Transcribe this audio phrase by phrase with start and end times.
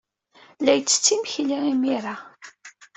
[0.63, 2.15] La yettett imekli imir-a.